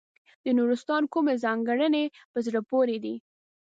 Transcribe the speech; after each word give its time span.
د 0.43 0.45
نورستان 0.57 1.03
کومې 1.13 1.33
ځانګړنې 1.43 2.05
په 2.31 2.37
زړه 2.45 2.59
پورې 2.71 2.97
دي. 3.03 3.15